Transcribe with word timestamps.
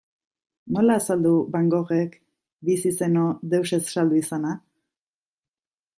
Nola 0.77 0.95
azaldu 1.01 1.33
Van 1.55 1.69
Goghek, 1.75 2.17
bizi 2.71 2.95
zeno, 3.01 3.29
deus 3.55 3.65
ez 3.81 3.83
saldu 3.97 4.21
izana? 4.25 4.59